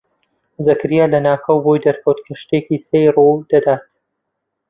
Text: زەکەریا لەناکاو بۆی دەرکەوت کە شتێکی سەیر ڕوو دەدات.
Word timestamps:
زەکەریا 0.65 1.05
لەناکاو 1.13 1.63
بۆی 1.65 1.83
دەرکەوت 1.85 2.19
کە 2.25 2.33
شتێکی 2.41 2.83
سەیر 2.87 3.11
ڕوو 3.17 3.45
دەدات. 3.51 3.83